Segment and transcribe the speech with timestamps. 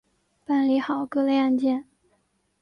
[0.45, 1.85] 办理好各类案件